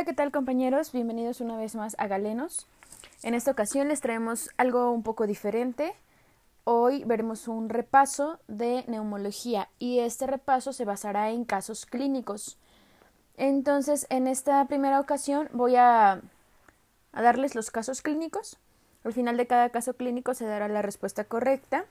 Hola, 0.00 0.06
¿qué 0.06 0.14
tal 0.14 0.32
compañeros? 0.32 0.92
Bienvenidos 0.92 1.42
una 1.42 1.58
vez 1.58 1.74
más 1.74 1.94
a 1.98 2.06
Galenos. 2.06 2.66
En 3.22 3.34
esta 3.34 3.50
ocasión 3.50 3.88
les 3.88 4.00
traemos 4.00 4.48
algo 4.56 4.92
un 4.92 5.02
poco 5.02 5.26
diferente. 5.26 5.92
Hoy 6.64 7.04
veremos 7.04 7.48
un 7.48 7.68
repaso 7.68 8.38
de 8.48 8.82
neumología 8.88 9.68
y 9.78 9.98
este 9.98 10.26
repaso 10.26 10.72
se 10.72 10.86
basará 10.86 11.28
en 11.28 11.44
casos 11.44 11.84
clínicos. 11.84 12.56
Entonces, 13.36 14.06
en 14.08 14.26
esta 14.26 14.64
primera 14.64 15.00
ocasión 15.00 15.50
voy 15.52 15.76
a, 15.76 16.22
darles 17.12 17.54
los 17.54 17.70
casos 17.70 18.00
clínicos. 18.00 18.56
Al 19.04 19.12
final 19.12 19.36
de 19.36 19.46
cada 19.46 19.68
caso 19.68 19.92
clínico 19.92 20.32
se 20.32 20.46
dará 20.46 20.66
la 20.68 20.80
respuesta 20.80 21.24
correcta 21.24 21.84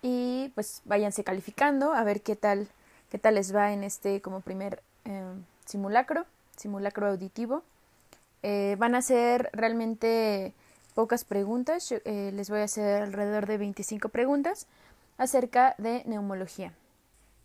y 0.00 0.50
pues 0.54 0.80
váyanse 0.86 1.24
calificando 1.24 1.92
a 1.92 2.04
ver 2.04 2.22
qué 2.22 2.36
tal, 2.36 2.68
qué 3.10 3.18
tal 3.18 3.34
les 3.34 3.54
va 3.54 3.74
en 3.74 3.84
este 3.84 4.22
como 4.22 4.40
primer 4.40 4.82
eh, 5.04 5.34
simulacro 5.66 6.24
simulacro 6.56 7.08
auditivo. 7.08 7.62
Eh, 8.42 8.76
van 8.78 8.94
a 8.94 9.02
ser 9.02 9.50
realmente 9.52 10.54
pocas 10.94 11.24
preguntas. 11.24 11.92
Eh, 11.92 12.30
les 12.34 12.50
voy 12.50 12.60
a 12.60 12.64
hacer 12.64 13.02
alrededor 13.02 13.46
de 13.46 13.58
25 13.58 14.08
preguntas 14.08 14.66
acerca 15.18 15.74
de 15.78 16.02
neumología. 16.06 16.72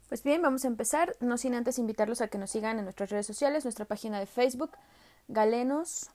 Pues 0.10 0.24
bien, 0.24 0.42
vamos 0.42 0.64
a 0.64 0.68
empezar, 0.68 1.16
no 1.20 1.38
sin 1.38 1.54
antes 1.54 1.80
invitarlos 1.80 2.22
a 2.22 2.30
que 2.30 2.38
nos 2.38 2.52
sigan 2.52 2.78
en 2.80 2.86
nuestras 2.86 3.10
redes 3.10 3.28
sociales, 3.28 3.66
nuestra 3.66 3.86
página 3.86 4.20
de 4.20 4.26
Facebook, 4.26 4.72
Galenos, 5.28 6.10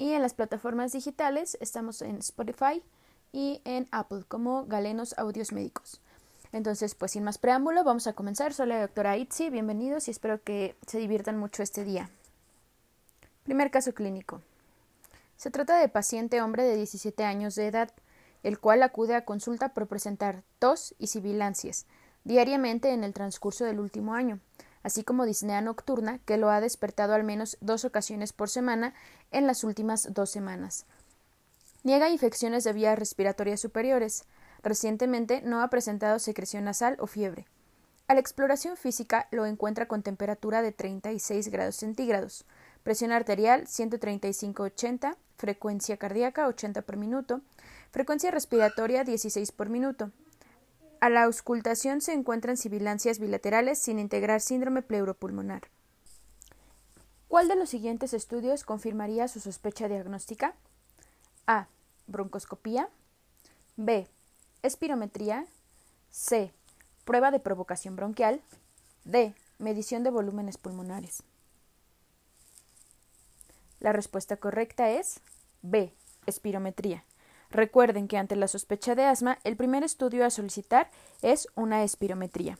y 0.00 0.12
en 0.12 0.22
las 0.22 0.32
plataformas 0.32 0.92
digitales 0.92 1.58
estamos 1.60 2.00
en 2.00 2.16
Spotify 2.16 2.82
y 3.32 3.60
en 3.64 3.86
Apple 3.90 4.24
como 4.26 4.64
Galenos 4.64 5.14
Audios 5.18 5.52
Médicos. 5.52 6.00
Entonces, 6.52 6.94
pues 6.94 7.12
sin 7.12 7.22
más 7.22 7.38
preámbulo, 7.38 7.84
vamos 7.84 8.06
a 8.06 8.12
comenzar. 8.12 8.52
Soy 8.52 8.66
la 8.66 8.80
doctora 8.80 9.16
Itzi, 9.16 9.50
bienvenidos 9.50 10.08
y 10.08 10.10
espero 10.10 10.42
que 10.42 10.76
se 10.86 10.98
diviertan 10.98 11.38
mucho 11.38 11.62
este 11.62 11.84
día. 11.84 12.10
Primer 13.44 13.70
caso 13.70 13.92
clínico. 13.94 14.42
Se 15.36 15.50
trata 15.50 15.78
de 15.78 15.88
paciente 15.88 16.42
hombre 16.42 16.64
de 16.64 16.76
17 16.76 17.24
años 17.24 17.54
de 17.54 17.68
edad, 17.68 17.90
el 18.42 18.58
cual 18.58 18.82
acude 18.82 19.14
a 19.14 19.24
consulta 19.24 19.70
por 19.70 19.86
presentar 19.86 20.42
tos 20.58 20.94
y 20.98 21.06
sibilancias 21.06 21.86
diariamente 22.24 22.90
en 22.90 23.04
el 23.04 23.14
transcurso 23.14 23.64
del 23.64 23.80
último 23.80 24.14
año, 24.14 24.40
así 24.82 25.04
como 25.04 25.24
disnea 25.24 25.60
nocturna 25.60 26.18
que 26.24 26.36
lo 26.36 26.50
ha 26.50 26.60
despertado 26.60 27.14
al 27.14 27.24
menos 27.24 27.56
dos 27.60 27.84
ocasiones 27.84 28.32
por 28.32 28.50
semana 28.50 28.94
en 29.30 29.46
las 29.46 29.64
últimas 29.64 30.12
dos 30.12 30.30
semanas. 30.30 30.84
Niega 31.82 32.10
infecciones 32.10 32.64
de 32.64 32.72
vías 32.72 32.98
respiratorias 32.98 33.60
superiores, 33.60 34.24
Recientemente 34.62 35.42
no 35.42 35.62
ha 35.62 35.70
presentado 35.70 36.18
secreción 36.18 36.64
nasal 36.64 36.96
o 37.00 37.06
fiebre. 37.06 37.46
A 38.08 38.14
la 38.14 38.20
exploración 38.20 38.76
física 38.76 39.28
lo 39.30 39.46
encuentra 39.46 39.86
con 39.86 40.02
temperatura 40.02 40.62
de 40.62 40.72
36 40.72 41.48
grados 41.48 41.76
centígrados, 41.76 42.44
presión 42.82 43.12
arterial 43.12 43.66
135-80, 43.66 45.16
frecuencia 45.36 45.96
cardíaca 45.96 46.48
80 46.48 46.82
por 46.82 46.96
minuto, 46.96 47.40
frecuencia 47.92 48.30
respiratoria 48.30 49.04
16 49.04 49.52
por 49.52 49.68
minuto. 49.68 50.10
A 51.00 51.08
la 51.08 51.22
auscultación 51.22 52.00
se 52.00 52.12
encuentran 52.12 52.56
sibilancias 52.56 53.20
bilaterales 53.20 53.78
sin 53.78 53.98
integrar 53.98 54.40
síndrome 54.40 54.82
pleuropulmonar. 54.82 55.62
¿Cuál 57.28 57.46
de 57.46 57.54
los 57.54 57.70
siguientes 57.70 58.12
estudios 58.12 58.64
confirmaría 58.64 59.28
su 59.28 59.38
sospecha 59.38 59.88
diagnóstica? 59.88 60.56
A. 61.46 61.68
Broncoscopía. 62.08 62.88
B. 63.76 64.08
Espirometría. 64.62 65.46
C. 66.10 66.52
Prueba 67.04 67.30
de 67.30 67.40
provocación 67.40 67.96
bronquial. 67.96 68.42
D. 69.04 69.34
Medición 69.58 70.02
de 70.02 70.10
volúmenes 70.10 70.58
pulmonares. 70.58 71.22
La 73.78 73.92
respuesta 73.92 74.36
correcta 74.36 74.90
es 74.90 75.20
B. 75.62 75.94
Espirometría. 76.26 77.04
Recuerden 77.50 78.06
que 78.06 78.18
ante 78.18 78.36
la 78.36 78.48
sospecha 78.48 78.94
de 78.94 79.04
asma, 79.04 79.38
el 79.44 79.56
primer 79.56 79.82
estudio 79.82 80.24
a 80.24 80.30
solicitar 80.30 80.90
es 81.22 81.48
una 81.54 81.82
espirometría. 81.82 82.58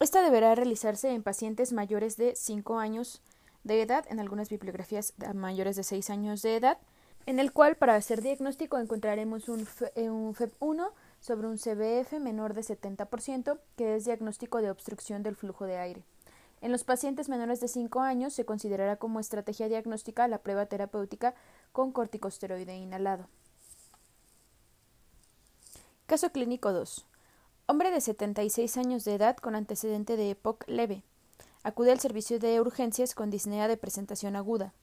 Esta 0.00 0.22
deberá 0.22 0.54
realizarse 0.54 1.10
en 1.10 1.22
pacientes 1.22 1.72
mayores 1.72 2.16
de 2.16 2.34
5 2.34 2.78
años 2.78 3.20
de 3.64 3.82
edad, 3.82 4.06
en 4.08 4.18
algunas 4.18 4.48
bibliografías 4.48 5.12
mayores 5.34 5.76
de 5.76 5.84
6 5.84 6.08
años 6.08 6.40
de 6.40 6.56
edad, 6.56 6.78
en 7.26 7.38
el 7.38 7.52
cual 7.52 7.76
para 7.76 7.94
hacer 7.94 8.22
diagnóstico 8.22 8.78
encontraremos 8.78 9.48
un, 9.48 9.66
FEP1 9.66 10.88
eh, 10.88 10.94
sobre 11.20 11.46
un 11.46 11.58
CBF 11.58 12.18
menor 12.20 12.54
de 12.54 12.62
70%, 12.62 13.58
que 13.76 13.96
es 13.96 14.04
diagnóstico 14.04 14.62
de 14.62 14.70
obstrucción 14.70 15.22
del 15.22 15.36
flujo 15.36 15.66
de 15.66 15.78
aire. 15.78 16.04
En 16.60 16.72
los 16.72 16.84
pacientes 16.84 17.28
menores 17.28 17.60
de 17.60 17.68
5 17.68 18.00
años 18.00 18.34
se 18.34 18.44
considerará 18.44 18.96
como 18.96 19.20
estrategia 19.20 19.68
diagnóstica 19.68 20.28
la 20.28 20.38
prueba 20.38 20.66
terapéutica 20.66 21.34
con 21.72 21.92
corticosteroide 21.92 22.76
inhalado. 22.76 23.28
Caso 26.06 26.30
clínico 26.32 26.72
2. 26.72 27.06
Hombre 27.66 27.90
de 27.90 28.00
76 28.00 28.76
años 28.76 29.04
de 29.04 29.14
edad 29.14 29.36
con 29.36 29.54
antecedente 29.54 30.16
de 30.16 30.30
EPOC 30.30 30.68
leve. 30.68 31.02
Acude 31.62 31.92
al 31.92 32.00
servicio 32.00 32.38
de 32.38 32.60
urgencias 32.60 33.14
con 33.14 33.30
disnea 33.30 33.68
de 33.68 33.76
presentación 33.76 34.34
aguda. 34.34 34.74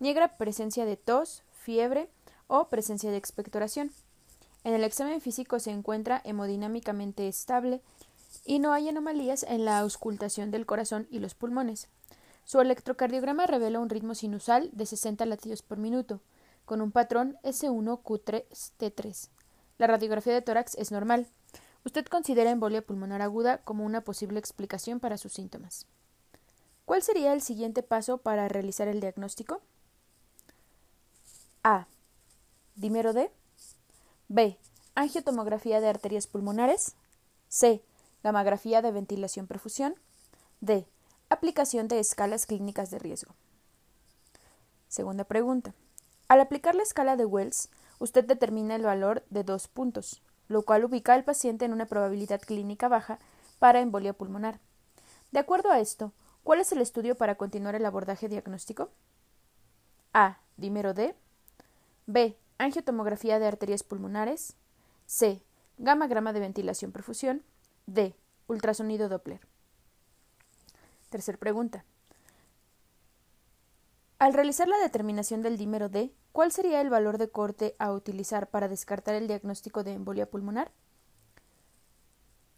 Niega 0.00 0.36
presencia 0.36 0.86
de 0.86 0.96
tos, 0.96 1.43
fiebre 1.64 2.10
o 2.46 2.68
presencia 2.68 3.10
de 3.10 3.16
expectoración. 3.16 3.90
En 4.64 4.74
el 4.74 4.84
examen 4.84 5.20
físico 5.20 5.58
se 5.58 5.70
encuentra 5.70 6.20
hemodinámicamente 6.24 7.26
estable 7.26 7.80
y 8.44 8.58
no 8.58 8.72
hay 8.72 8.88
anomalías 8.88 9.42
en 9.44 9.64
la 9.64 9.78
auscultación 9.78 10.50
del 10.50 10.66
corazón 10.66 11.06
y 11.10 11.18
los 11.18 11.34
pulmones. 11.34 11.88
Su 12.44 12.60
electrocardiograma 12.60 13.46
revela 13.46 13.80
un 13.80 13.88
ritmo 13.88 14.14
sinusal 14.14 14.68
de 14.72 14.84
60 14.84 15.24
latidos 15.24 15.62
por 15.62 15.78
minuto, 15.78 16.20
con 16.66 16.82
un 16.82 16.92
patrón 16.92 17.38
S1Q3T3. 17.42 19.28
La 19.78 19.86
radiografía 19.86 20.34
de 20.34 20.42
tórax 20.42 20.74
es 20.74 20.92
normal. 20.92 21.26
Usted 21.84 22.04
considera 22.06 22.50
embolia 22.50 22.82
pulmonar 22.82 23.22
aguda 23.22 23.58
como 23.58 23.84
una 23.84 24.02
posible 24.02 24.38
explicación 24.38 25.00
para 25.00 25.16
sus 25.16 25.32
síntomas. 25.32 25.86
¿Cuál 26.84 27.02
sería 27.02 27.32
el 27.32 27.40
siguiente 27.40 27.82
paso 27.82 28.18
para 28.18 28.48
realizar 28.48 28.88
el 28.88 29.00
diagnóstico? 29.00 29.62
A. 31.66 31.86
Dímero 32.74 33.14
D. 33.14 33.32
B. 34.28 34.58
Angiotomografía 34.94 35.80
de 35.80 35.88
arterias 35.88 36.26
pulmonares. 36.26 36.94
C. 37.48 37.82
Gamografía 38.22 38.82
de 38.82 38.92
ventilación-perfusión. 38.92 39.94
D. 40.60 40.86
Aplicación 41.30 41.88
de 41.88 42.00
escalas 42.00 42.44
clínicas 42.44 42.90
de 42.90 42.98
riesgo. 42.98 43.34
Segunda 44.88 45.24
pregunta. 45.24 45.74
Al 46.28 46.42
aplicar 46.42 46.74
la 46.74 46.82
escala 46.82 47.16
de 47.16 47.24
Wells, 47.24 47.70
usted 47.98 48.26
determina 48.26 48.76
el 48.76 48.82
valor 48.82 49.24
de 49.30 49.42
dos 49.42 49.66
puntos, 49.66 50.22
lo 50.48 50.66
cual 50.66 50.84
ubica 50.84 51.14
al 51.14 51.24
paciente 51.24 51.64
en 51.64 51.72
una 51.72 51.86
probabilidad 51.86 52.42
clínica 52.42 52.88
baja 52.88 53.18
para 53.58 53.80
embolia 53.80 54.12
pulmonar. 54.12 54.60
De 55.32 55.38
acuerdo 55.38 55.70
a 55.70 55.80
esto, 55.80 56.12
¿cuál 56.42 56.60
es 56.60 56.72
el 56.72 56.82
estudio 56.82 57.16
para 57.16 57.36
continuar 57.36 57.74
el 57.74 57.86
abordaje 57.86 58.28
diagnóstico? 58.28 58.90
A. 60.12 60.40
Dímero 60.58 60.92
D. 60.92 61.16
B. 62.06 62.36
Angiotomografía 62.58 63.38
de 63.38 63.46
arterias 63.46 63.82
pulmonares. 63.82 64.54
C. 65.06 65.42
Gamagrama 65.78 66.32
de 66.32 66.40
ventilación-perfusión. 66.40 67.42
D. 67.86 68.14
Ultrasonido 68.46 69.08
Doppler. 69.08 69.40
Tercer 71.10 71.38
pregunta. 71.38 71.84
Al 74.18 74.34
realizar 74.34 74.68
la 74.68 74.78
determinación 74.78 75.42
del 75.42 75.58
dímero 75.58 75.88
D, 75.88 76.12
¿cuál 76.32 76.52
sería 76.52 76.80
el 76.80 76.90
valor 76.90 77.18
de 77.18 77.28
corte 77.28 77.74
a 77.78 77.92
utilizar 77.92 78.48
para 78.48 78.68
descartar 78.68 79.14
el 79.14 79.26
diagnóstico 79.26 79.82
de 79.82 79.92
embolia 79.92 80.30
pulmonar? 80.30 80.70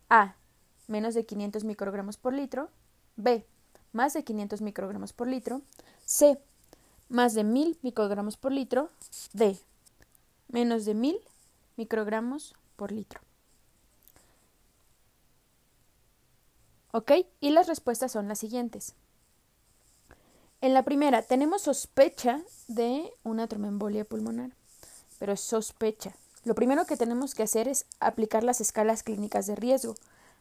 A. 0.08 0.36
Menos 0.86 1.14
de 1.14 1.26
500 1.26 1.64
microgramos 1.64 2.16
por 2.16 2.32
litro. 2.32 2.70
B. 3.16 3.46
Más 3.92 4.12
de 4.12 4.24
500 4.24 4.60
microgramos 4.60 5.12
por 5.12 5.26
litro. 5.26 5.62
C 6.04 6.40
más 7.08 7.34
de 7.34 7.44
1000 7.44 7.78
microgramos 7.82 8.36
por 8.36 8.52
litro 8.52 8.90
de 9.32 9.58
menos 10.48 10.84
de 10.84 10.94
1000 10.94 11.18
microgramos 11.76 12.54
por 12.76 12.92
litro. 12.92 13.20
¿Ok? 16.92 17.12
Y 17.40 17.50
las 17.50 17.66
respuestas 17.66 18.12
son 18.12 18.28
las 18.28 18.38
siguientes. 18.38 18.94
En 20.62 20.72
la 20.72 20.82
primera, 20.82 21.22
tenemos 21.22 21.62
sospecha 21.62 22.40
de 22.68 23.12
una 23.22 23.46
tromboembolia 23.46 24.04
pulmonar, 24.04 24.52
pero 25.18 25.34
es 25.34 25.40
sospecha. 25.40 26.14
Lo 26.44 26.54
primero 26.54 26.86
que 26.86 26.96
tenemos 26.96 27.34
que 27.34 27.42
hacer 27.42 27.68
es 27.68 27.84
aplicar 28.00 28.42
las 28.44 28.60
escalas 28.60 29.02
clínicas 29.02 29.46
de 29.46 29.56
riesgo. 29.56 29.94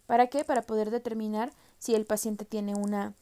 ¿Para 0.08 0.28
qué? 0.28 0.46
Para 0.46 0.62
poder 0.62 0.92
determinar 0.92 1.52
si 1.80 1.96
el 1.96 2.06
paciente 2.06 2.46
tiene 2.46 2.76
una 2.76 3.14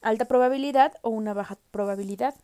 alta 0.00 0.24
probabilidad 0.24 0.94
o 1.02 1.10
una 1.10 1.34
baja 1.34 1.58
probabilidad 1.70 2.34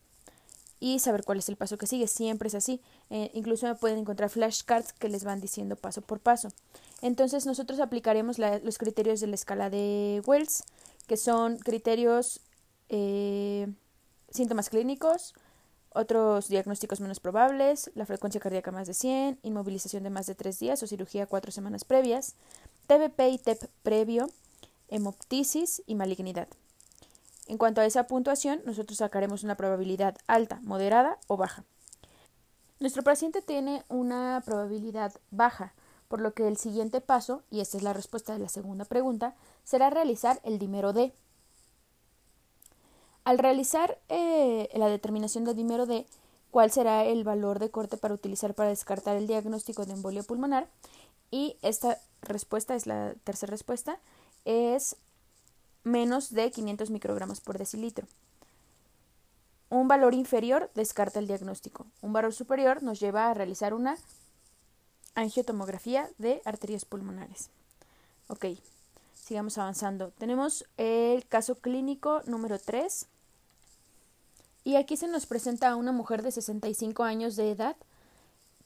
y 0.80 0.98
saber 0.98 1.24
cuál 1.24 1.38
es 1.38 1.48
el 1.48 1.56
paso 1.56 1.78
que 1.78 1.86
sigue. 1.86 2.06
Siempre 2.06 2.48
es 2.48 2.54
así. 2.54 2.80
Eh, 3.10 3.30
incluso 3.34 3.74
pueden 3.76 3.98
encontrar 3.98 4.30
flashcards 4.30 4.92
que 4.92 5.08
les 5.08 5.24
van 5.24 5.40
diciendo 5.40 5.76
paso 5.76 6.02
por 6.02 6.20
paso. 6.20 6.48
Entonces 7.02 7.46
nosotros 7.46 7.80
aplicaremos 7.80 8.38
los 8.38 8.78
criterios 8.78 9.20
de 9.20 9.26
la 9.26 9.34
escala 9.34 9.70
de 9.70 10.22
Wells, 10.26 10.64
que 11.06 11.16
son 11.16 11.58
criterios 11.58 12.40
eh, 12.88 13.68
síntomas 14.30 14.68
clínicos, 14.68 15.34
otros 15.90 16.48
diagnósticos 16.48 17.00
menos 17.00 17.20
probables, 17.20 17.90
la 17.94 18.06
frecuencia 18.06 18.40
cardíaca 18.40 18.70
más 18.70 18.86
de 18.86 18.94
100, 18.94 19.38
inmovilización 19.42 20.02
de 20.02 20.10
más 20.10 20.26
de 20.26 20.34
3 20.34 20.58
días 20.58 20.82
o 20.82 20.86
cirugía 20.86 21.26
cuatro 21.26 21.50
semanas 21.50 21.84
previas, 21.84 22.34
TBP 22.86 23.20
y 23.32 23.38
TEP 23.38 23.64
previo, 23.82 24.28
hemoptisis 24.88 25.82
y 25.86 25.94
malignidad. 25.94 26.48
En 27.48 27.56
cuanto 27.56 27.80
a 27.80 27.86
esa 27.86 28.06
puntuación, 28.06 28.60
nosotros 28.66 28.98
sacaremos 28.98 29.42
una 29.42 29.56
probabilidad 29.56 30.18
alta, 30.26 30.60
moderada 30.62 31.18
o 31.28 31.38
baja. 31.38 31.64
Nuestro 32.78 33.02
paciente 33.02 33.40
tiene 33.40 33.84
una 33.88 34.42
probabilidad 34.44 35.14
baja, 35.30 35.72
por 36.08 36.20
lo 36.20 36.34
que 36.34 36.46
el 36.46 36.58
siguiente 36.58 37.00
paso, 37.00 37.42
y 37.50 37.60
esta 37.60 37.78
es 37.78 37.82
la 37.82 37.94
respuesta 37.94 38.34
de 38.34 38.38
la 38.38 38.50
segunda 38.50 38.84
pregunta, 38.84 39.34
será 39.64 39.88
realizar 39.88 40.40
el 40.44 40.58
dímero 40.58 40.92
D. 40.92 41.14
Al 43.24 43.38
realizar 43.38 43.98
eh, 44.10 44.68
la 44.74 44.88
determinación 44.88 45.44
del 45.44 45.56
dímero 45.56 45.86
D, 45.86 46.06
cuál 46.50 46.70
será 46.70 47.06
el 47.06 47.24
valor 47.24 47.60
de 47.60 47.70
corte 47.70 47.96
para 47.96 48.14
utilizar 48.14 48.54
para 48.54 48.68
descartar 48.68 49.16
el 49.16 49.26
diagnóstico 49.26 49.86
de 49.86 49.94
embolia 49.94 50.22
pulmonar, 50.22 50.68
y 51.30 51.56
esta 51.62 51.98
respuesta 52.20 52.74
es 52.74 52.86
la 52.86 53.14
tercera 53.24 53.50
respuesta, 53.50 53.98
es 54.44 54.96
menos 55.90 56.32
de 56.32 56.50
500 56.50 56.90
microgramos 56.90 57.40
por 57.40 57.58
decilitro. 57.58 58.06
Un 59.70 59.86
valor 59.86 60.14
inferior 60.14 60.70
descarta 60.74 61.18
el 61.18 61.26
diagnóstico. 61.26 61.86
Un 62.00 62.12
valor 62.12 62.32
superior 62.32 62.82
nos 62.82 63.00
lleva 63.00 63.30
a 63.30 63.34
realizar 63.34 63.74
una 63.74 63.98
angiotomografía 65.14 66.08
de 66.18 66.40
arterias 66.44 66.84
pulmonares. 66.84 67.50
Ok, 68.28 68.46
sigamos 69.14 69.58
avanzando. 69.58 70.10
Tenemos 70.18 70.64
el 70.76 71.26
caso 71.26 71.56
clínico 71.56 72.22
número 72.26 72.58
3. 72.58 73.06
Y 74.64 74.76
aquí 74.76 74.96
se 74.96 75.08
nos 75.08 75.26
presenta 75.26 75.68
a 75.68 75.76
una 75.76 75.92
mujer 75.92 76.22
de 76.22 76.30
65 76.30 77.02
años 77.02 77.36
de 77.36 77.50
edad 77.50 77.76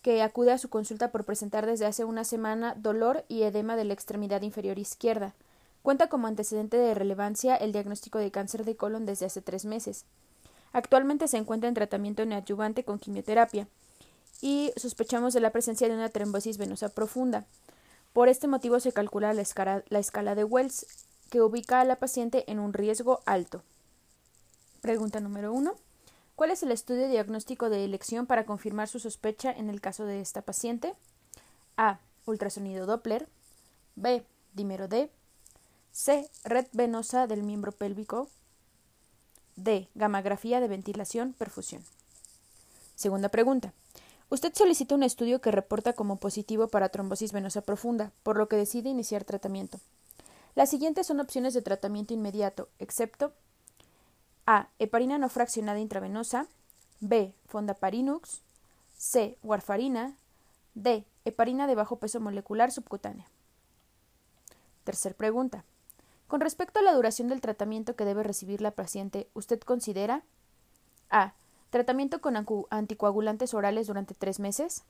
que 0.02 0.22
acude 0.22 0.52
a 0.52 0.58
su 0.58 0.68
consulta 0.68 1.12
por 1.12 1.24
presentar 1.24 1.64
desde 1.64 1.86
hace 1.86 2.04
una 2.04 2.24
semana 2.24 2.74
dolor 2.76 3.24
y 3.28 3.42
edema 3.42 3.76
de 3.76 3.84
la 3.84 3.94
extremidad 3.94 4.42
inferior 4.42 4.78
izquierda. 4.78 5.34
Cuenta 5.82 6.08
como 6.08 6.28
antecedente 6.28 6.76
de 6.76 6.94
relevancia 6.94 7.56
el 7.56 7.72
diagnóstico 7.72 8.18
de 8.18 8.30
cáncer 8.30 8.64
de 8.64 8.76
colon 8.76 9.04
desde 9.04 9.26
hace 9.26 9.42
tres 9.42 9.64
meses. 9.64 10.04
Actualmente 10.72 11.28
se 11.28 11.36
encuentra 11.36 11.68
en 11.68 11.74
tratamiento 11.74 12.24
neoadyuvante 12.24 12.84
con 12.84 12.98
quimioterapia 12.98 13.66
y 14.40 14.72
sospechamos 14.76 15.34
de 15.34 15.40
la 15.40 15.50
presencia 15.50 15.88
de 15.88 15.94
una 15.94 16.08
trombosis 16.08 16.56
venosa 16.56 16.88
profunda. 16.88 17.44
Por 18.12 18.28
este 18.28 18.46
motivo 18.46 18.78
se 18.80 18.92
calcula 18.92 19.34
la 19.34 19.42
escala, 19.42 19.84
la 19.88 19.98
escala 19.98 20.34
de 20.34 20.44
Wells, 20.44 20.86
que 21.30 21.40
ubica 21.40 21.80
a 21.80 21.84
la 21.84 21.96
paciente 21.96 22.44
en 22.50 22.58
un 22.58 22.72
riesgo 22.72 23.20
alto. 23.26 23.62
Pregunta 24.80 25.20
número 25.20 25.52
uno. 25.52 25.74
¿Cuál 26.36 26.50
es 26.50 26.62
el 26.62 26.72
estudio 26.72 27.08
diagnóstico 27.08 27.70
de 27.70 27.84
elección 27.84 28.26
para 28.26 28.46
confirmar 28.46 28.88
su 28.88 28.98
sospecha 28.98 29.50
en 29.52 29.70
el 29.70 29.80
caso 29.80 30.04
de 30.04 30.20
esta 30.20 30.42
paciente? 30.42 30.94
A. 31.76 32.00
Ultrasonido 32.26 32.86
Doppler. 32.86 33.28
B. 33.96 34.24
Dímero 34.54 34.88
D. 34.88 35.10
C. 35.92 36.30
Red 36.44 36.66
venosa 36.72 37.26
del 37.26 37.42
miembro 37.42 37.70
pélvico. 37.70 38.28
D. 39.56 39.88
Gamografía 39.94 40.58
de 40.60 40.68
ventilación, 40.68 41.34
perfusión. 41.34 41.84
Segunda 42.94 43.28
pregunta. 43.28 43.74
Usted 44.30 44.54
solicita 44.54 44.94
un 44.94 45.02
estudio 45.02 45.42
que 45.42 45.50
reporta 45.50 45.92
como 45.92 46.16
positivo 46.16 46.68
para 46.68 46.88
trombosis 46.88 47.32
venosa 47.32 47.60
profunda, 47.60 48.12
por 48.22 48.38
lo 48.38 48.48
que 48.48 48.56
decide 48.56 48.88
iniciar 48.88 49.24
tratamiento. 49.24 49.78
Las 50.54 50.70
siguientes 50.70 51.06
son 51.06 51.20
opciones 51.20 51.52
de 51.52 51.60
tratamiento 51.60 52.14
inmediato, 52.14 52.68
excepto 52.78 53.34
A. 54.46 54.68
Heparina 54.78 55.18
no 55.18 55.28
fraccionada 55.28 55.78
intravenosa. 55.78 56.46
B. 57.00 57.34
Fondaparinux. 57.46 58.40
C. 58.96 59.36
Warfarina. 59.42 60.16
D. 60.74 61.04
Heparina 61.26 61.66
de 61.66 61.74
bajo 61.74 61.96
peso 61.96 62.18
molecular 62.18 62.72
subcutánea. 62.72 63.28
Tercer 64.84 65.14
pregunta. 65.14 65.64
Con 66.32 66.40
respecto 66.40 66.78
a 66.78 66.82
la 66.82 66.94
duración 66.94 67.28
del 67.28 67.42
tratamiento 67.42 67.94
que 67.94 68.06
debe 68.06 68.22
recibir 68.22 68.62
la 68.62 68.70
paciente, 68.70 69.28
¿usted 69.34 69.60
considera 69.60 70.22
A. 71.10 71.34
Tratamiento 71.68 72.22
con 72.22 72.36
anticoagulantes 72.70 73.52
orales 73.52 73.86
durante 73.86 74.14
tres 74.14 74.40
meses. 74.40 74.82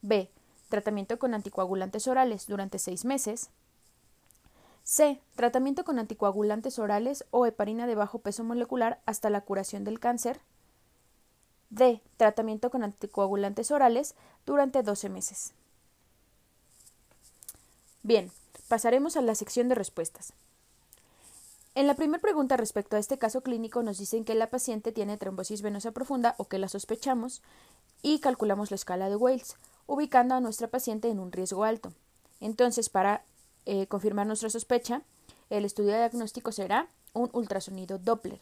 B. 0.00 0.30
Tratamiento 0.70 1.18
con 1.18 1.34
anticoagulantes 1.34 2.08
orales 2.08 2.46
durante 2.46 2.78
seis 2.78 3.04
meses. 3.04 3.50
C. 4.82 5.20
Tratamiento 5.36 5.84
con 5.84 5.98
anticoagulantes 5.98 6.78
orales 6.78 7.26
o 7.30 7.44
heparina 7.44 7.86
de 7.86 7.94
bajo 7.94 8.20
peso 8.20 8.42
molecular 8.42 9.02
hasta 9.04 9.28
la 9.28 9.42
curación 9.42 9.84
del 9.84 10.00
cáncer. 10.00 10.40
D. 11.68 12.00
Tratamiento 12.16 12.70
con 12.70 12.84
anticoagulantes 12.84 13.70
orales 13.70 14.14
durante 14.46 14.82
12 14.82 15.10
meses. 15.10 15.52
Bien, 18.02 18.32
pasaremos 18.68 19.18
a 19.18 19.20
la 19.20 19.34
sección 19.34 19.68
de 19.68 19.74
respuestas. 19.74 20.32
En 21.74 21.86
la 21.86 21.94
primera 21.94 22.20
pregunta 22.20 22.56
respecto 22.56 22.96
a 22.96 22.98
este 22.98 23.18
caso 23.18 23.42
clínico 23.42 23.82
nos 23.82 23.98
dicen 23.98 24.24
que 24.24 24.34
la 24.34 24.50
paciente 24.50 24.90
tiene 24.90 25.16
trombosis 25.16 25.62
venosa 25.62 25.92
profunda 25.92 26.34
o 26.36 26.46
que 26.46 26.58
la 26.58 26.68
sospechamos 26.68 27.42
y 28.02 28.18
calculamos 28.18 28.70
la 28.70 28.74
escala 28.74 29.08
de 29.08 29.14
Wales, 29.14 29.56
ubicando 29.86 30.34
a 30.34 30.40
nuestra 30.40 30.66
paciente 30.66 31.08
en 31.08 31.20
un 31.20 31.30
riesgo 31.30 31.62
alto. 31.62 31.92
Entonces, 32.40 32.88
para 32.88 33.22
eh, 33.66 33.86
confirmar 33.86 34.26
nuestra 34.26 34.50
sospecha, 34.50 35.02
el 35.48 35.64
estudio 35.64 35.90
diagnóstico 35.90 36.50
será 36.50 36.88
un 37.12 37.30
ultrasonido 37.32 37.98
Doppler. 37.98 38.40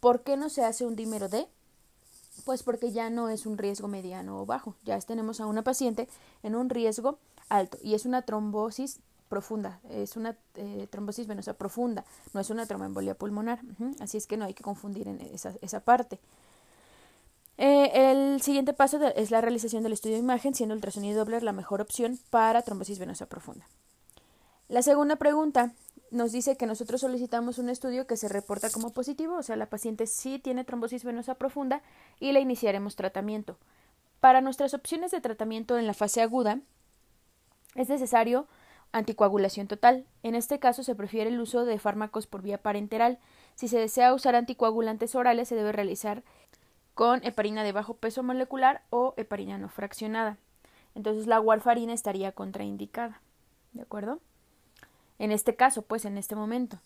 ¿Por 0.00 0.22
qué 0.22 0.36
no 0.36 0.50
se 0.50 0.64
hace 0.64 0.84
un 0.84 0.96
dímero 0.96 1.28
D? 1.28 1.48
Pues 2.44 2.62
porque 2.62 2.92
ya 2.92 3.08
no 3.08 3.30
es 3.30 3.46
un 3.46 3.56
riesgo 3.56 3.88
mediano 3.88 4.40
o 4.40 4.46
bajo, 4.46 4.74
ya 4.84 4.98
tenemos 5.00 5.40
a 5.40 5.46
una 5.46 5.62
paciente 5.62 6.08
en 6.42 6.54
un 6.54 6.68
riesgo 6.68 7.18
alto 7.48 7.78
y 7.82 7.94
es 7.94 8.04
una 8.04 8.22
trombosis 8.22 9.00
profunda, 9.28 9.80
es 9.90 10.16
una 10.16 10.36
eh, 10.54 10.86
trombosis 10.90 11.26
venosa 11.26 11.54
profunda, 11.54 12.04
no 12.32 12.40
es 12.40 12.50
una 12.50 12.66
tromboembolia 12.66 13.14
pulmonar, 13.14 13.60
así 14.00 14.16
es 14.16 14.26
que 14.26 14.36
no 14.36 14.44
hay 14.44 14.54
que 14.54 14.62
confundir 14.62 15.08
en 15.08 15.20
esa, 15.20 15.54
esa 15.60 15.80
parte. 15.80 16.18
Eh, 17.58 18.10
el 18.10 18.42
siguiente 18.42 18.74
paso 18.74 19.00
es 19.16 19.30
la 19.30 19.40
realización 19.40 19.82
del 19.82 19.92
estudio 19.92 20.16
de 20.16 20.22
imagen, 20.22 20.54
siendo 20.54 20.74
el 20.74 20.78
ultrasonido 20.78 21.18
Doppler 21.18 21.42
la 21.42 21.52
mejor 21.52 21.80
opción 21.80 22.18
para 22.30 22.62
trombosis 22.62 22.98
venosa 22.98 23.26
profunda. 23.26 23.66
La 24.68 24.82
segunda 24.82 25.16
pregunta 25.16 25.72
nos 26.10 26.32
dice 26.32 26.56
que 26.56 26.66
nosotros 26.66 27.00
solicitamos 27.00 27.58
un 27.58 27.68
estudio 27.68 28.06
que 28.06 28.16
se 28.16 28.28
reporta 28.28 28.70
como 28.70 28.90
positivo, 28.90 29.36
o 29.36 29.42
sea, 29.42 29.56
la 29.56 29.70
paciente 29.70 30.06
sí 30.06 30.38
tiene 30.38 30.64
trombosis 30.64 31.04
venosa 31.04 31.34
profunda 31.34 31.82
y 32.20 32.32
le 32.32 32.40
iniciaremos 32.40 32.96
tratamiento. 32.96 33.56
Para 34.20 34.40
nuestras 34.40 34.74
opciones 34.74 35.10
de 35.10 35.20
tratamiento 35.20 35.78
en 35.78 35.86
la 35.86 35.94
fase 35.94 36.22
aguda, 36.22 36.60
es 37.74 37.88
necesario 37.88 38.46
Anticoagulación 38.92 39.68
total. 39.68 40.06
En 40.22 40.34
este 40.34 40.58
caso 40.58 40.82
se 40.82 40.94
prefiere 40.94 41.30
el 41.30 41.40
uso 41.40 41.64
de 41.64 41.78
fármacos 41.78 42.26
por 42.26 42.42
vía 42.42 42.58
parenteral. 42.58 43.18
Si 43.54 43.68
se 43.68 43.78
desea 43.78 44.14
usar 44.14 44.34
anticoagulantes 44.34 45.14
orales 45.14 45.48
se 45.48 45.56
debe 45.56 45.72
realizar 45.72 46.22
con 46.94 47.22
heparina 47.24 47.62
de 47.62 47.72
bajo 47.72 47.94
peso 47.94 48.22
molecular 48.22 48.82
o 48.90 49.12
heparina 49.16 49.58
no 49.58 49.68
fraccionada. 49.68 50.38
Entonces 50.94 51.26
la 51.26 51.40
warfarina 51.40 51.92
estaría 51.92 52.32
contraindicada. 52.32 53.20
¿De 53.74 53.82
acuerdo? 53.82 54.20
En 55.18 55.30
este 55.30 55.56
caso, 55.56 55.82
pues 55.82 56.06
en 56.06 56.16
este 56.16 56.34
momento. 56.34 56.80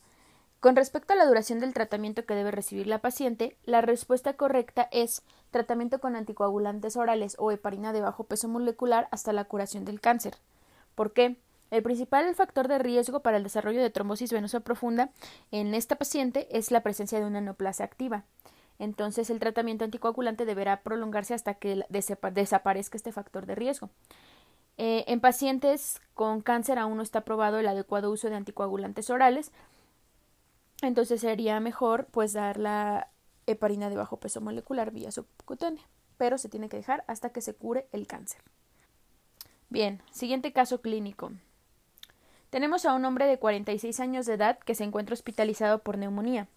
Con 0.60 0.76
respecto 0.76 1.14
a 1.14 1.16
la 1.16 1.26
duración 1.26 1.58
del 1.58 1.72
tratamiento 1.72 2.26
que 2.26 2.34
debe 2.34 2.50
recibir 2.50 2.86
la 2.86 2.98
paciente, 2.98 3.56
la 3.64 3.80
respuesta 3.80 4.34
correcta 4.34 4.88
es 4.90 5.22
tratamiento 5.50 6.00
con 6.00 6.16
anticoagulantes 6.16 6.96
orales 6.96 7.36
o 7.38 7.50
heparina 7.50 7.92
de 7.92 8.02
bajo 8.02 8.24
peso 8.24 8.46
molecular 8.46 9.08
hasta 9.10 9.32
la 9.32 9.44
curación 9.44 9.84
del 9.84 10.00
cáncer. 10.00 10.36
¿Por 10.94 11.12
qué? 11.12 11.38
El 11.70 11.82
principal 11.82 12.34
factor 12.34 12.66
de 12.66 12.78
riesgo 12.78 13.20
para 13.20 13.36
el 13.36 13.44
desarrollo 13.44 13.80
de 13.80 13.90
trombosis 13.90 14.32
venosa 14.32 14.60
profunda 14.60 15.10
en 15.52 15.74
esta 15.74 15.96
paciente 15.96 16.48
es 16.50 16.70
la 16.70 16.82
presencia 16.82 17.20
de 17.20 17.26
una 17.26 17.40
neoplasia 17.40 17.84
activa. 17.84 18.24
Entonces, 18.80 19.30
el 19.30 19.38
tratamiento 19.38 19.84
anticoagulante 19.84 20.46
deberá 20.46 20.82
prolongarse 20.82 21.34
hasta 21.34 21.54
que 21.54 21.84
desaparezca 21.90 22.96
este 22.96 23.12
factor 23.12 23.46
de 23.46 23.54
riesgo. 23.54 23.90
Eh, 24.78 25.04
en 25.06 25.20
pacientes 25.20 26.00
con 26.14 26.40
cáncer 26.40 26.78
aún 26.78 26.96
no 26.96 27.02
está 27.02 27.20
probado 27.20 27.58
el 27.58 27.68
adecuado 27.68 28.10
uso 28.10 28.30
de 28.30 28.36
anticoagulantes 28.36 29.10
orales, 29.10 29.52
entonces 30.80 31.20
sería 31.20 31.60
mejor 31.60 32.06
pues 32.06 32.32
dar 32.32 32.58
la 32.58 33.10
heparina 33.46 33.90
de 33.90 33.96
bajo 33.96 34.18
peso 34.18 34.40
molecular 34.40 34.90
vía 34.90 35.10
subcutánea, 35.10 35.82
pero 36.16 36.38
se 36.38 36.48
tiene 36.48 36.70
que 36.70 36.78
dejar 36.78 37.04
hasta 37.06 37.30
que 37.30 37.42
se 37.42 37.54
cure 37.54 37.88
el 37.92 38.06
cáncer. 38.06 38.40
Bien, 39.68 40.02
siguiente 40.10 40.54
caso 40.54 40.80
clínico. 40.80 41.32
Tenemos 42.50 42.84
a 42.84 42.94
un 42.94 43.04
hombre 43.04 43.26
de 43.26 43.38
46 43.38 44.00
años 44.00 44.26
de 44.26 44.34
edad 44.34 44.58
que 44.58 44.74
se 44.74 44.82
encuentra 44.82 45.14
hospitalizado 45.14 45.78
por 45.78 45.96
neumonía. 45.96 46.48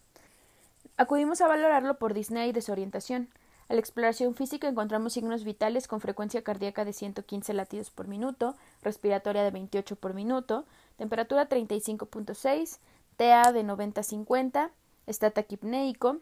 Acudimos 0.96 1.40
a 1.40 1.46
valorarlo 1.46 1.98
por 1.98 2.14
disney 2.14 2.50
y 2.50 2.52
desorientación. 2.52 3.28
A 3.68 3.74
la 3.74 3.80
exploración 3.80 4.34
física 4.34 4.68
encontramos 4.68 5.12
signos 5.12 5.44
vitales 5.44 5.86
con 5.86 6.00
frecuencia 6.00 6.42
cardíaca 6.42 6.84
de 6.84 6.92
115 6.92 7.54
latidos 7.54 7.90
por 7.90 8.08
minuto, 8.08 8.56
respiratoria 8.82 9.44
de 9.44 9.52
28 9.52 9.96
por 9.96 10.14
minuto, 10.14 10.64
temperatura 10.96 11.48
35.6, 11.48 12.78
TA 13.16 13.52
de 13.52 13.64
90-50, 13.64 14.70
está 15.06 15.30
taquipneico, 15.30 16.18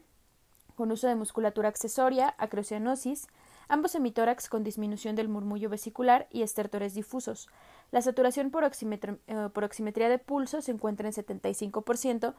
con 0.75 0.91
uso 0.91 1.07
de 1.07 1.15
musculatura 1.15 1.69
accesoria, 1.69 2.33
acroceanosis, 2.37 3.27
ambos 3.73 3.95
hemitórax 3.95 4.49
con 4.49 4.63
disminución 4.63 5.15
del 5.15 5.29
murmullo 5.29 5.67
vesicular 5.67 6.27
y 6.29 6.43
estertores 6.43 6.93
difusos. 6.93 7.49
La 7.91 8.03
saturación 8.03 8.51
por, 8.51 8.63
eh, 8.63 9.49
oximetría 9.55 10.09
de 10.09 10.19
pulso 10.19 10.61
se 10.61 10.71
encuentra 10.71 11.07
en 11.07 11.13
75% 11.13 12.35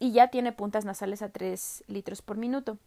y 0.00 0.12
ya 0.12 0.28
tiene 0.28 0.52
puntas 0.52 0.86
nasales 0.86 1.20
a 1.20 1.28
3 1.28 1.84
litros 1.88 2.22
por 2.22 2.38
minuto, 2.38 2.78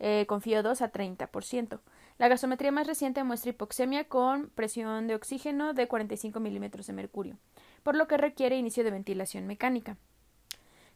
eh, 0.00 0.24
con 0.26 0.40
FIO2 0.40 0.80
a 0.80 0.90
30%. 0.90 1.80
La 2.16 2.28
gasometría 2.28 2.72
más 2.72 2.86
reciente 2.86 3.22
muestra 3.24 3.50
hipoxemia 3.50 4.04
con 4.04 4.48
presión 4.48 5.06
de 5.06 5.14
oxígeno 5.14 5.74
de 5.74 5.86
45 5.86 6.40
milímetros 6.40 6.86
de 6.86 6.94
mercurio, 6.94 7.36
por 7.82 7.94
lo 7.94 8.08
que 8.08 8.16
requiere 8.16 8.56
inicio 8.56 8.84
de 8.84 8.90
ventilación 8.90 9.46
mecánica. 9.46 9.98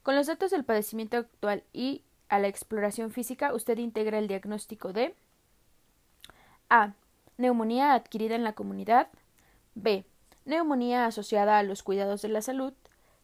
Con 0.02 0.16
los 0.16 0.28
datos 0.28 0.50
del 0.50 0.64
padecimiento 0.64 1.18
actual 1.18 1.62
y 1.74 2.04
a 2.30 2.38
la 2.38 2.48
exploración 2.48 3.10
física, 3.10 3.52
usted 3.52 3.76
integra 3.76 4.18
el 4.18 4.28
diagnóstico 4.28 4.94
de 4.94 5.14
A. 6.70 6.94
Neumonía 7.36 7.94
adquirida 7.94 8.34
en 8.34 8.44
la 8.44 8.54
comunidad. 8.54 9.08
B. 9.74 10.04
Neumonía 10.44 11.06
asociada 11.06 11.58
a 11.58 11.62
los 11.62 11.82
cuidados 11.82 12.22
de 12.22 12.28
la 12.28 12.42
salud. 12.42 12.72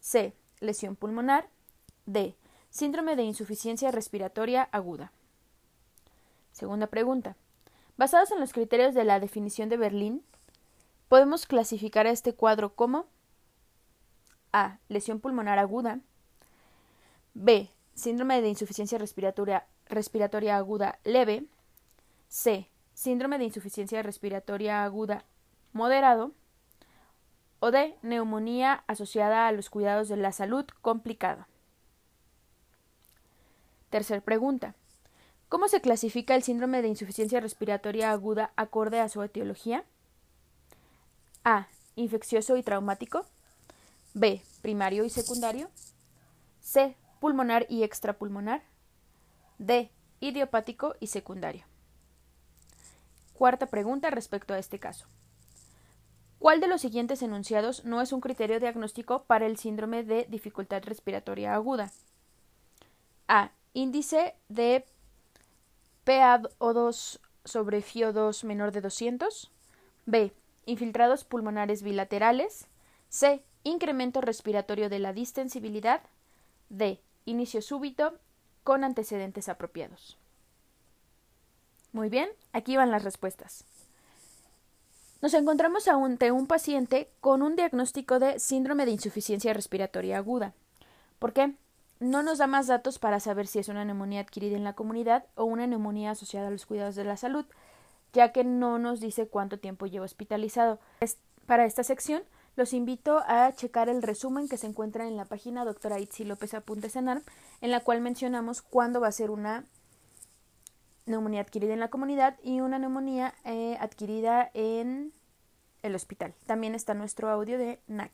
C. 0.00 0.34
Lesión 0.60 0.96
pulmonar. 0.96 1.48
D. 2.06 2.36
Síndrome 2.70 3.16
de 3.16 3.22
insuficiencia 3.22 3.90
respiratoria 3.90 4.68
aguda. 4.72 5.12
Segunda 6.52 6.86
pregunta. 6.86 7.36
Basados 7.96 8.30
en 8.32 8.40
los 8.40 8.52
criterios 8.52 8.94
de 8.94 9.04
la 9.04 9.20
definición 9.20 9.68
de 9.68 9.76
Berlín, 9.76 10.24
podemos 11.08 11.46
clasificar 11.46 12.06
a 12.06 12.10
este 12.10 12.34
cuadro 12.34 12.74
como 12.74 13.06
A. 14.52 14.78
Lesión 14.88 15.20
pulmonar 15.20 15.58
aguda. 15.58 16.00
B. 17.34 17.70
Síndrome 17.94 18.40
de 18.40 18.48
insuficiencia 18.48 18.98
respiratoria, 18.98 19.66
respiratoria 19.86 20.56
aguda 20.56 20.98
leve. 21.04 21.46
C. 22.28 22.68
Síndrome 22.94 23.38
de 23.38 23.44
insuficiencia 23.44 24.02
respiratoria 24.02 24.84
aguda 24.84 25.24
moderado. 25.72 26.32
O 27.60 27.70
D. 27.70 27.96
Neumonía 28.02 28.84
asociada 28.86 29.48
a 29.48 29.52
los 29.52 29.70
cuidados 29.70 30.08
de 30.08 30.16
la 30.16 30.32
salud 30.32 30.64
complicada. 30.80 31.48
Tercer 33.90 34.22
pregunta. 34.22 34.74
¿Cómo 35.48 35.68
se 35.68 35.80
clasifica 35.80 36.34
el 36.34 36.42
síndrome 36.42 36.82
de 36.82 36.88
insuficiencia 36.88 37.40
respiratoria 37.40 38.10
aguda 38.10 38.52
acorde 38.56 39.00
a 39.00 39.08
su 39.08 39.22
etiología? 39.22 39.84
A. 41.44 41.68
Infeccioso 41.96 42.56
y 42.56 42.62
traumático. 42.62 43.26
B. 44.14 44.42
Primario 44.62 45.04
y 45.04 45.10
secundario. 45.10 45.70
C. 46.60 46.96
Pulmonar 47.20 47.66
y 47.68 47.82
extrapulmonar. 47.82 48.62
D. 49.58 49.90
Idiopático 50.20 50.96
y 51.00 51.08
secundario. 51.08 51.64
Cuarta 53.34 53.66
pregunta 53.66 54.10
respecto 54.10 54.54
a 54.54 54.58
este 54.58 54.78
caso. 54.78 55.06
¿Cuál 56.38 56.60
de 56.60 56.68
los 56.68 56.80
siguientes 56.80 57.22
enunciados 57.22 57.84
no 57.84 58.00
es 58.00 58.12
un 58.12 58.20
criterio 58.20 58.60
diagnóstico 58.60 59.24
para 59.24 59.46
el 59.46 59.56
síndrome 59.56 60.04
de 60.04 60.26
dificultad 60.28 60.82
respiratoria 60.84 61.54
aguda? 61.54 61.90
A. 63.28 63.50
Índice 63.72 64.34
de 64.48 64.84
PaO2 66.04 67.18
sobre 67.44 67.78
FiO2 67.78 68.44
menor 68.44 68.72
de 68.72 68.82
200. 68.82 69.50
B. 70.06 70.32
Infiltrados 70.66 71.24
pulmonares 71.24 71.82
bilaterales. 71.82 72.68
C. 73.08 73.42
Incremento 73.62 74.20
respiratorio 74.20 74.88
de 74.88 74.98
la 74.98 75.12
distensibilidad. 75.12 76.02
D. 76.68 77.00
Inicio 77.24 77.62
súbito 77.62 78.18
con 78.62 78.84
antecedentes 78.84 79.48
apropiados. 79.48 80.18
Muy 81.94 82.10
bien, 82.10 82.28
aquí 82.52 82.76
van 82.76 82.90
las 82.90 83.04
respuestas. 83.04 83.64
Nos 85.22 85.32
encontramos 85.32 85.88
ante 85.88 86.30
un 86.30 86.46
paciente 86.46 87.08
con 87.20 87.40
un 87.40 87.56
diagnóstico 87.56 88.18
de 88.18 88.38
síndrome 88.38 88.84
de 88.84 88.90
insuficiencia 88.90 89.54
respiratoria 89.54 90.18
aguda. 90.18 90.52
¿Por 91.18 91.32
qué? 91.32 91.54
no 92.00 92.22
nos 92.22 92.38
da 92.38 92.46
más 92.46 92.66
datos 92.66 92.98
para 92.98 93.20
saber 93.20 93.46
si 93.46 93.58
es 93.58 93.68
una 93.68 93.84
neumonía 93.84 94.20
adquirida 94.20 94.56
en 94.56 94.64
la 94.64 94.74
comunidad 94.74 95.24
o 95.36 95.44
una 95.44 95.66
neumonía 95.66 96.10
asociada 96.10 96.48
a 96.48 96.50
los 96.50 96.66
cuidados 96.66 96.96
de 96.96 97.04
la 97.04 97.16
salud, 97.16 97.46
ya 98.12 98.32
que 98.32 98.44
no 98.44 98.78
nos 98.78 99.00
dice 99.00 99.26
cuánto 99.28 99.58
tiempo 99.58 99.86
lleva 99.86 100.04
hospitalizado. 100.04 100.78
Para 101.46 101.64
esta 101.64 101.82
sección, 101.82 102.22
los 102.56 102.72
invito 102.72 103.22
a 103.26 103.52
checar 103.52 103.88
el 103.88 104.02
resumen 104.02 104.48
que 104.48 104.56
se 104.56 104.66
encuentra 104.66 105.06
en 105.06 105.16
la 105.16 105.24
página 105.24 105.64
doctora 105.64 105.98
Itzi 105.98 106.24
López 106.24 106.54
Apuntes 106.54 106.96
en 106.96 107.08
en 107.08 107.70
la 107.70 107.80
cual 107.80 108.00
mencionamos 108.00 108.62
cuándo 108.62 109.00
va 109.00 109.08
a 109.08 109.12
ser 109.12 109.30
una 109.30 109.64
neumonía 111.06 111.40
adquirida 111.40 111.72
en 111.72 111.80
la 111.80 111.88
comunidad 111.88 112.36
y 112.42 112.60
una 112.60 112.78
neumonía 112.78 113.34
eh, 113.44 113.76
adquirida 113.80 114.50
en 114.54 115.12
el 115.82 115.94
hospital. 115.94 116.34
También 116.46 116.74
está 116.74 116.94
nuestro 116.94 117.28
audio 117.28 117.58
de 117.58 117.80
NAC. 117.86 118.12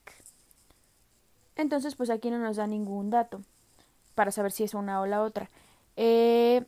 Entonces, 1.57 1.95
pues 1.95 2.11
aquí 2.11 2.31
no 2.31 2.39
nos 2.39 2.57
da 2.57 2.67
ningún 2.67 3.11
dato 3.11 3.43
para 4.15 4.33
saber 4.33 4.53
si 4.53 4.65
es 4.65 4.75
una 4.75 5.01
o 5.01 5.07
la 5.07 5.23
otra. 5.23 5.49
Eh, 5.97 6.65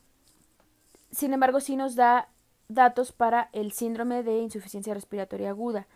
sin 1.11 1.33
embargo, 1.33 1.61
sí 1.61 1.77
nos 1.77 1.95
da 1.95 2.29
datos 2.69 3.13
para 3.13 3.51
el 3.53 3.73
síndrome 3.73 4.23
de 4.23 4.39
insuficiencia 4.39 4.95
respiratoria 4.95 5.51
aguda, 5.51 5.87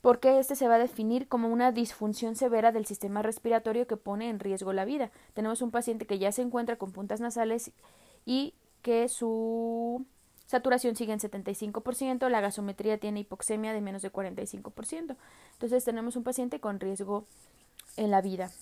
porque 0.00 0.38
este 0.38 0.56
se 0.56 0.68
va 0.68 0.76
a 0.76 0.78
definir 0.78 1.28
como 1.28 1.48
una 1.48 1.72
disfunción 1.72 2.36
severa 2.36 2.72
del 2.72 2.86
sistema 2.86 3.22
respiratorio 3.22 3.86
que 3.86 3.96
pone 3.96 4.28
en 4.28 4.38
riesgo 4.38 4.72
la 4.72 4.84
vida. 4.84 5.10
Tenemos 5.34 5.62
un 5.62 5.70
paciente 5.70 6.06
que 6.06 6.18
ya 6.18 6.32
se 6.32 6.42
encuentra 6.42 6.76
con 6.76 6.92
puntas 6.92 7.20
nasales 7.20 7.72
y 8.24 8.54
que 8.84 9.08
su 9.08 10.04
saturación 10.46 10.94
sigue 10.94 11.14
en 11.14 11.18
75%, 11.18 12.28
la 12.28 12.42
gasometría 12.42 12.98
tiene 12.98 13.20
hipoxemia 13.20 13.72
de 13.72 13.80
menos 13.80 14.02
de 14.02 14.12
45%. 14.12 15.16
Entonces 15.54 15.84
tenemos 15.84 16.16
un 16.16 16.22
paciente 16.22 16.60
con 16.60 16.78
riesgo 16.78 17.24
en 17.96 18.10
la 18.10 18.20
vida. 18.20 18.52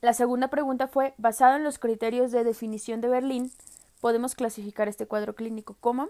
La 0.00 0.12
segunda 0.14 0.46
pregunta 0.46 0.86
fue, 0.86 1.12
basado 1.18 1.56
en 1.56 1.64
los 1.64 1.80
criterios 1.80 2.30
de 2.30 2.44
definición 2.44 3.00
de 3.00 3.08
Berlín, 3.08 3.50
podemos 4.00 4.36
clasificar 4.36 4.86
este 4.86 5.06
cuadro 5.06 5.34
clínico 5.34 5.76
como 5.80 6.08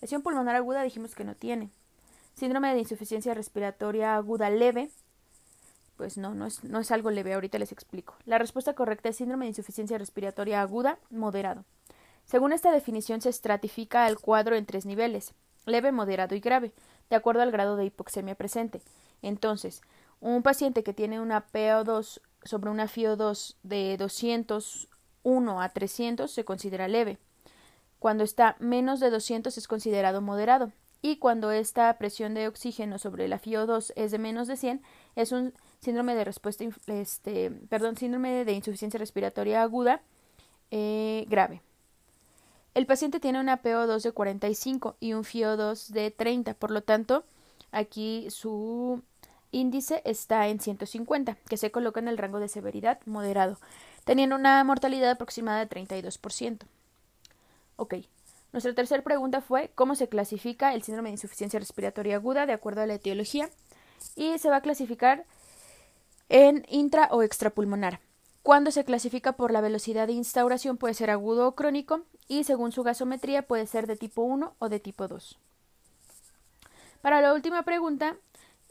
lesión 0.00 0.22
pulmonar 0.22 0.56
aguda, 0.56 0.82
dijimos 0.82 1.14
que 1.14 1.22
no 1.22 1.36
tiene. 1.36 1.70
Síndrome 2.34 2.74
de 2.74 2.80
insuficiencia 2.80 3.32
respiratoria 3.32 4.16
aguda 4.16 4.50
leve, 4.50 4.90
pues 6.02 6.18
no, 6.18 6.34
no 6.34 6.46
es, 6.46 6.64
no 6.64 6.80
es 6.80 6.90
algo 6.90 7.12
leve, 7.12 7.32
ahorita 7.32 7.60
les 7.60 7.70
explico. 7.70 8.16
La 8.24 8.36
respuesta 8.36 8.74
correcta 8.74 9.08
es 9.08 9.18
síndrome 9.18 9.44
de 9.44 9.50
insuficiencia 9.50 9.98
respiratoria 9.98 10.60
aguda 10.60 10.98
moderado. 11.10 11.64
Según 12.24 12.52
esta 12.52 12.72
definición 12.72 13.20
se 13.20 13.28
estratifica 13.28 14.08
el 14.08 14.18
cuadro 14.18 14.56
en 14.56 14.66
tres 14.66 14.84
niveles, 14.84 15.32
leve, 15.64 15.92
moderado 15.92 16.34
y 16.34 16.40
grave, 16.40 16.72
de 17.08 17.14
acuerdo 17.14 17.42
al 17.42 17.52
grado 17.52 17.76
de 17.76 17.84
hipoxemia 17.84 18.34
presente. 18.34 18.82
Entonces, 19.22 19.80
un 20.18 20.42
paciente 20.42 20.82
que 20.82 20.92
tiene 20.92 21.20
una 21.20 21.46
PO2 21.46 22.20
sobre 22.42 22.70
una 22.70 22.88
FIO2 22.88 23.54
de 23.62 23.96
201 23.96 25.62
a 25.62 25.68
300 25.68 26.28
se 26.28 26.44
considera 26.44 26.88
leve. 26.88 27.18
Cuando 28.00 28.24
está 28.24 28.56
menos 28.58 28.98
de 28.98 29.10
200 29.10 29.56
es 29.56 29.68
considerado 29.68 30.20
moderado. 30.20 30.72
Y 31.02 31.16
cuando 31.16 31.50
esta 31.50 31.92
presión 31.98 32.32
de 32.32 32.46
oxígeno 32.46 32.96
sobre 32.96 33.26
la 33.26 33.40
FIO2 33.40 33.92
es 33.96 34.12
de 34.12 34.18
menos 34.18 34.46
de 34.46 34.56
100, 34.56 34.80
es 35.16 35.32
un 35.32 35.52
síndrome 35.80 36.14
de 36.14 36.24
respuesta, 36.24 36.64
este, 36.86 37.50
perdón, 37.50 37.96
síndrome 37.96 38.44
de 38.44 38.52
insuficiencia 38.52 38.98
respiratoria 38.98 39.62
aguda 39.62 40.00
eh, 40.70 41.26
grave. 41.28 41.60
El 42.74 42.86
paciente 42.86 43.18
tiene 43.18 43.40
una 43.40 43.62
PO2 43.62 44.00
de 44.00 44.12
45 44.12 44.96
y 45.00 45.12
un 45.12 45.24
FIO2 45.24 45.88
de 45.88 46.12
30, 46.12 46.54
por 46.54 46.70
lo 46.70 46.82
tanto, 46.82 47.24
aquí 47.72 48.28
su 48.30 49.02
índice 49.50 50.02
está 50.04 50.48
en 50.48 50.60
150, 50.60 51.36
que 51.48 51.56
se 51.56 51.70
coloca 51.72 52.00
en 52.00 52.08
el 52.08 52.16
rango 52.16 52.38
de 52.38 52.48
severidad 52.48 53.00
moderado, 53.06 53.58
teniendo 54.04 54.36
una 54.36 54.62
mortalidad 54.64 55.10
aproximada 55.10 55.58
de 55.58 55.68
32%. 55.68 56.60
Ok. 57.76 57.94
Nuestra 58.52 58.74
tercera 58.74 59.02
pregunta 59.02 59.40
fue 59.40 59.70
cómo 59.74 59.94
se 59.94 60.08
clasifica 60.08 60.74
el 60.74 60.82
síndrome 60.82 61.08
de 61.08 61.14
insuficiencia 61.14 61.58
respiratoria 61.58 62.16
aguda 62.16 62.44
de 62.44 62.52
acuerdo 62.52 62.82
a 62.82 62.86
la 62.86 62.94
etiología 62.94 63.48
y 64.14 64.38
se 64.38 64.50
va 64.50 64.56
a 64.56 64.62
clasificar 64.62 65.24
en 66.28 66.66
intra 66.68 67.08
o 67.10 67.22
extrapulmonar. 67.22 68.00
Cuando 68.42 68.70
se 68.70 68.84
clasifica 68.84 69.32
por 69.32 69.52
la 69.52 69.60
velocidad 69.60 70.06
de 70.06 70.14
instauración 70.14 70.76
puede 70.76 70.94
ser 70.94 71.10
agudo 71.10 71.48
o 71.48 71.54
crónico 71.54 72.02
y 72.28 72.44
según 72.44 72.72
su 72.72 72.82
gasometría 72.82 73.42
puede 73.42 73.66
ser 73.66 73.86
de 73.86 73.96
tipo 73.96 74.22
1 74.22 74.54
o 74.58 74.68
de 74.68 74.80
tipo 74.80 75.08
2. 75.08 75.38
Para 77.00 77.20
la 77.20 77.32
última 77.32 77.62
pregunta 77.62 78.16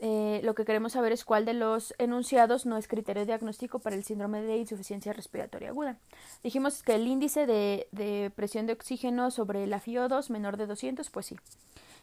eh, 0.03 0.41
lo 0.43 0.55
que 0.55 0.65
queremos 0.65 0.93
saber 0.93 1.11
es 1.11 1.23
cuál 1.23 1.45
de 1.45 1.53
los 1.53 1.93
enunciados 1.99 2.65
no 2.65 2.75
es 2.75 2.87
criterio 2.87 3.23
diagnóstico 3.23 3.77
para 3.77 3.95
el 3.95 4.03
síndrome 4.03 4.41
de 4.41 4.57
insuficiencia 4.57 5.13
respiratoria 5.13 5.69
aguda. 5.69 5.99
Dijimos 6.41 6.81
que 6.81 6.95
el 6.95 7.05
índice 7.05 7.45
de, 7.45 8.31
presión 8.35 8.65
de 8.65 8.73
oxígeno 8.73 9.29
sobre 9.29 9.67
la 9.67 9.79
FIO2 9.79 10.31
menor 10.31 10.57
de 10.57 10.65
200, 10.65 11.11
pues 11.11 11.27
sí. 11.27 11.37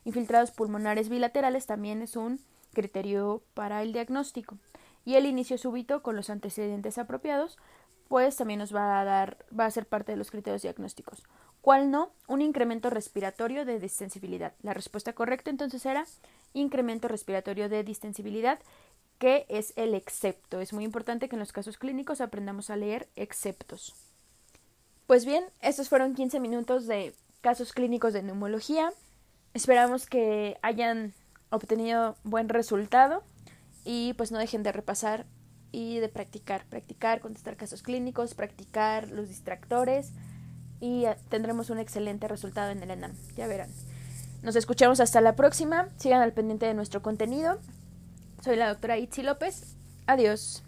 Infiltrados 0.05 0.53
pulmonares 0.53 1.09
bilaterales 1.09 1.67
también 1.67 2.01
es 2.01 2.15
un 2.15 2.39
criterio 2.73 3.43
para 3.55 3.83
el 3.83 3.93
diagnóstico. 3.93 4.59
Y 5.05 5.17
el 5.17 5.27
inicio 5.27 5.59
súbito 5.59 6.01
con 6.01 6.15
los 6.15 6.31
antecedentes 6.31 6.99
apropiados, 6.99 7.59
pues 8.07 8.37
también 8.37 8.61
nos 8.61 8.73
va 8.73 9.01
a 9.01 9.05
dar, 9.05 9.45
va 9.59 9.67
a 9.67 9.71
ser 9.73 9.87
parte 9.87 10.13
de 10.13 10.19
los 10.19 10.31
criterios 10.31 10.63
diagnósticos. 10.63 11.25
¿Cuál 11.61 11.91
no? 11.91 12.13
Un 12.27 12.41
incremento 12.41 12.91
respiratorio 12.91 13.65
de 13.65 13.79
distensibilidad. 13.79 14.55
La 14.63 14.75
respuesta 14.75 15.13
correcta 15.13 15.51
entonces 15.51 15.85
era 15.85 16.07
incremento 16.55 17.09
respiratorio 17.09 17.69
de 17.69 17.85
distensibilidad, 17.85 18.59
que 19.19 19.45
es 19.49 19.73
el 19.77 19.95
excepto. 19.95 20.61
Es 20.61 20.73
muy 20.73 20.85
importante 20.85 21.29
que 21.29 21.37
en 21.37 21.41
los 21.41 21.53
casos 21.53 21.77
clínicos 21.77 22.21
aprendamos 22.21 22.71
a 22.71 22.77
leer 22.77 23.09
exceptos. 23.17 23.95
Pues 25.07 25.25
bien, 25.25 25.45
estos 25.61 25.89
fueron 25.89 26.15
15 26.15 26.39
minutos 26.41 26.87
de 26.87 27.15
casos 27.41 27.73
clínicos 27.73 28.13
de 28.13 28.23
neumología. 28.23 28.93
Esperamos 29.55 30.07
que 30.07 30.59
hayan 30.63 31.15
obtenido 31.51 32.17
buen 32.25 32.49
resultado 32.49 33.23
y 33.85 34.13
pues 34.15 34.31
no 34.31 34.39
dejen 34.39 34.63
de 34.63 34.73
repasar 34.73 35.27
y 35.73 35.99
de 35.99 36.09
practicar, 36.09 36.67
practicar, 36.67 37.21
contestar 37.21 37.57
casos 37.57 37.83
clínicos, 37.83 38.35
practicar 38.35 39.11
los 39.11 39.29
distractores 39.29 40.13
y 40.81 41.07
tendremos 41.29 41.71
un 41.71 41.79
excelente 41.79 42.29
resultado 42.29 42.71
en 42.71 42.83
el 42.83 42.91
ENAM, 42.91 43.13
ya 43.37 43.47
verán. 43.47 43.71
Nos 44.43 44.57
escuchamos 44.57 45.01
hasta 45.01 45.21
la 45.21 45.35
próxima, 45.35 45.89
sigan 45.97 46.23
al 46.23 46.33
pendiente 46.33 46.67
de 46.67 46.75
nuestro 46.75 47.03
contenido. 47.03 47.59
Soy 48.43 48.57
la 48.57 48.69
doctora 48.69 48.99
Itzi 48.99 49.23
López. 49.23 49.75
Adiós. 50.07 50.63